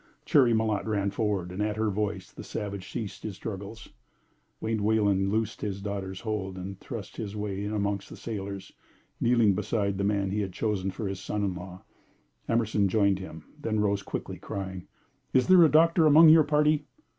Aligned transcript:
Cherry 0.25 0.51
Malotte 0.51 0.87
ran 0.87 1.11
forward, 1.11 1.51
and 1.51 1.61
at 1.61 1.77
her 1.77 1.91
voice 1.91 2.31
the 2.31 2.43
savage 2.43 2.91
ceased 2.91 3.21
his 3.21 3.35
struggles. 3.35 3.89
Wayne 4.59 4.81
Wayland 4.83 5.29
loosed 5.29 5.61
his 5.61 5.79
daughter's 5.79 6.21
hold 6.21 6.57
and 6.57 6.79
thrust 6.79 7.17
his 7.17 7.35
way 7.35 7.63
in 7.63 7.71
among 7.71 8.01
the 8.09 8.15
sailors, 8.17 8.71
kneeling 9.19 9.53
beside 9.53 9.99
the 9.99 10.03
man 10.03 10.31
he 10.31 10.41
had 10.41 10.53
chosen 10.53 10.89
for 10.89 11.07
his 11.07 11.19
son 11.19 11.43
in 11.43 11.53
law. 11.53 11.83
Emerson 12.49 12.87
joined 12.89 13.19
him, 13.19 13.43
then 13.61 13.79
rose 13.79 14.01
quickly, 14.01 14.37
crying: 14.39 14.87
"Is 15.33 15.45
there 15.47 15.63
a 15.63 15.69
doctor 15.69 16.07
among 16.07 16.29
your 16.29 16.45
party?" 16.45 16.87